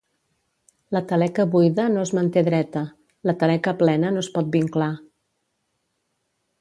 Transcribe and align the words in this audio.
La 0.95 1.01
taleca 1.11 1.45
buida 1.55 1.85
no 1.97 2.05
es 2.09 2.13
manté 2.19 2.43
dreta; 2.47 2.83
la 3.31 3.37
taleca 3.45 3.75
plena 3.83 4.13
no 4.17 4.25
es 4.27 4.31
pot 4.39 4.51
vinclar. 4.57 4.89